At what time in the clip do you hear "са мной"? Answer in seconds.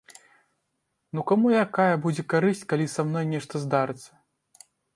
2.97-3.25